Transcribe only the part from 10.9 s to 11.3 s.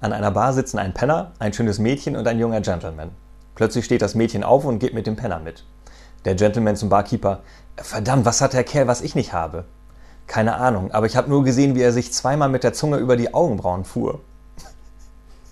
aber ich habe